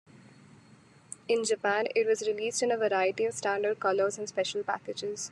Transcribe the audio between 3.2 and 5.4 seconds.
of standard colors and special packages.